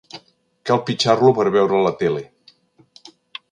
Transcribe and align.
Cal 0.69 0.81
pitjar-lo 0.87 1.33
per 1.41 1.47
veure 1.57 1.81
la 1.89 1.93
tele. 2.01 2.25